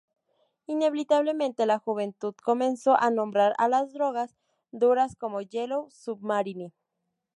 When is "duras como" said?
4.71-5.41